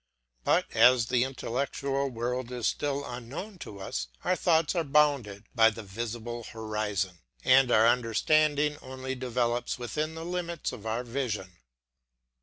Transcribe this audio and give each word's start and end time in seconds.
But 0.43 0.65
as 0.71 1.05
the 1.09 1.23
intellectual 1.23 2.09
world 2.09 2.51
is 2.51 2.65
still 2.65 3.05
unknown 3.05 3.59
to 3.59 3.79
us, 3.79 4.07
our 4.23 4.35
thoughts 4.35 4.73
are 4.73 4.83
bounded 4.83 5.43
by 5.53 5.69
the 5.69 5.83
visible 5.83 6.41
horizon, 6.43 7.19
and 7.45 7.71
our 7.71 7.85
understanding 7.87 8.77
only 8.81 9.13
develops 9.13 9.77
within 9.77 10.15
the 10.15 10.25
limits 10.25 10.71
of 10.71 10.87
our 10.87 11.03
vision. 11.03 11.55